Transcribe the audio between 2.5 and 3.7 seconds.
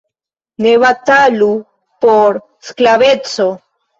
sklaveco!